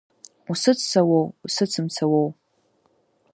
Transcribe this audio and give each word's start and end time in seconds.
Усыццауоу, 0.51 1.25
усыцымцауоу? 1.45 2.29